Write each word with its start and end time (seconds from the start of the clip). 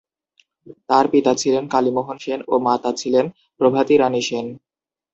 পিতা 1.11 1.31
ছিলেন 1.35 1.63
"কালী 1.67 1.91
মোহন 1.91 2.17
সেন" 2.17 2.39
ও 2.47 2.55
মাতা 2.59 2.91
ছিলেন 2.93 3.25
"প্রতিভা 3.59 3.81
রানী 3.97 4.21
সেন"। 4.21 4.45